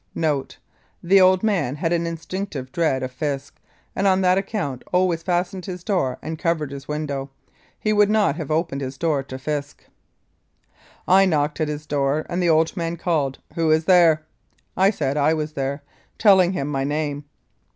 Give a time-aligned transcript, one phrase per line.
[0.15, 0.57] [Note.
[1.03, 3.59] The old man had an instinctive dread of Fisk,
[3.95, 7.29] and on that account always fastened his door and covered his window.
[7.79, 9.85] He would not have opened his door to Fisk.]
[11.07, 14.23] "I knocked at his door, and the olcl man called, 1 Who is there?
[14.49, 15.83] * I said I was there,
[16.17, 17.25] telling him my name.